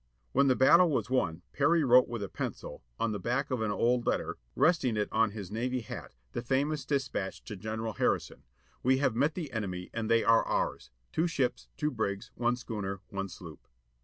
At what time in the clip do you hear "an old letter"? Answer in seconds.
3.61-4.39